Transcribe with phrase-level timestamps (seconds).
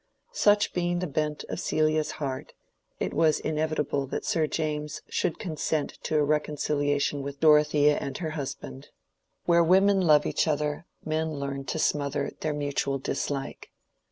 [0.33, 2.53] Such being the bent of Celia's heart,
[2.99, 8.31] it was inevitable that Sir James should consent to a reconciliation with Dorothea and her
[8.31, 8.89] husband.
[9.45, 13.69] Where women love each other, men learn to smother their mutual dislike.